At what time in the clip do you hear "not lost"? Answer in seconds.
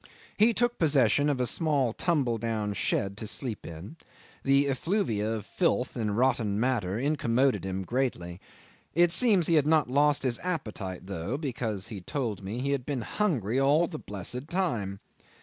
9.67-10.23